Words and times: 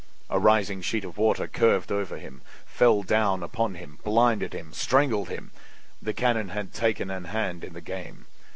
A 0.31 0.39
rising 0.39 0.81
sheet 0.81 1.03
of 1.05 1.19
water 1.19 1.45
curved 1.45 1.91
over 1.91 2.17
him, 2.17 2.41
fell 2.65 3.03
down 3.03 3.43
upon 3.43 3.75
him, 3.75 3.99
blinded 4.03 4.51
him, 4.51 4.73
strangled 4.73 5.29
him! 5.29 5.51
The 6.01 6.11
cannon 6.11 6.49
had 6.49 6.73
taken 6.73 7.11
an 7.11 7.25
hand 7.25 7.63
in 7.63 7.73
the 7.73 7.81
game. 7.81 8.25